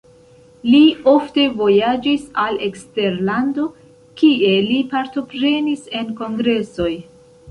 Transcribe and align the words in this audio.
Li 0.67 0.79
ofte 1.09 1.43
vojaĝis 1.57 2.23
al 2.45 2.57
eksterlando, 2.69 3.67
kie 4.21 4.53
li 4.69 4.79
partoprenis 4.95 5.85
en 6.03 6.09
kongresoj. 6.23 6.91